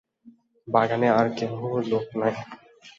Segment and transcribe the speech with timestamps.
[0.67, 1.51] বাগানে আর কেহ
[1.91, 2.33] লোক নাই।